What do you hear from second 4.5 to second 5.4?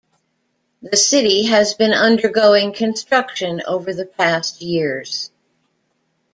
years.